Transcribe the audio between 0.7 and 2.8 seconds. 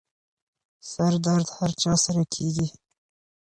سردرد هر چا سره کېږي.